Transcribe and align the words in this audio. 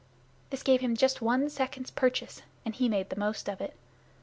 This 0.49 0.63
gave 0.63 0.81
him 0.81 0.97
just 0.97 1.21
one 1.21 1.47
second's 1.47 1.91
purchase, 1.91 2.41
and 2.65 2.73
he 2.73 2.89
made 2.89 3.11
the 3.11 3.15
most 3.15 3.47
of 3.47 3.61
it. 3.61 3.75